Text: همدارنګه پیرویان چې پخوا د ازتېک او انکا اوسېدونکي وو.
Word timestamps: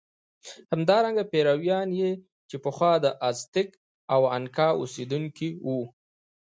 همدارنګه 0.71 1.23
پیرویان 1.31 1.87
چې 2.49 2.55
پخوا 2.63 2.93
د 3.03 3.05
ازتېک 3.29 3.69
او 4.13 4.21
انکا 4.35 4.67
اوسېدونکي 4.79 5.49
وو. 5.65 5.79